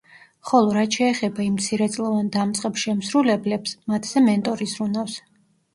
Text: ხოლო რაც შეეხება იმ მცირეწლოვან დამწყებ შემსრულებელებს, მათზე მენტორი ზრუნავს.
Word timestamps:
ხოლო 0.51 0.71
რაც 0.77 0.95
შეეხება 0.99 1.43
იმ 1.49 1.59
მცირეწლოვან 1.59 2.33
დამწყებ 2.37 2.81
შემსრულებელებს, 2.87 3.79
მათზე 3.95 4.27
მენტორი 4.31 4.73
ზრუნავს. 4.75 5.23